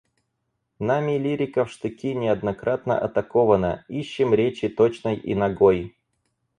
[0.79, 5.95] Нами лирика в штыки неоднократно атакована, ищем речи точной и нагой.